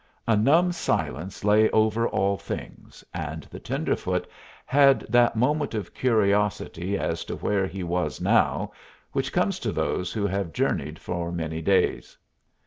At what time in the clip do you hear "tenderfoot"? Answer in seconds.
3.59-4.27